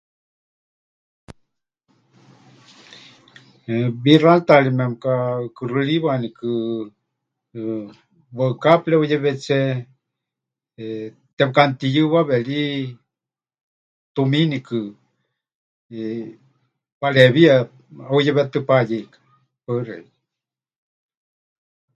Wixáritaari 4.03 4.69
memɨkaʼukuxɨriwanikɨ, 4.77 6.49
eh, 7.59 7.85
waɨká 8.37 8.69
pɨreuyewetsé, 8.83 9.57
eh, 10.83 11.05
tepɨkaʼanutiyɨwawe 11.37 12.35
ri 12.47 12.61
tumiinikɨ, 14.15 14.79
pareewiya 16.99 17.55
heuyewetɨ́ 18.09 18.61
payeika. 18.67 19.17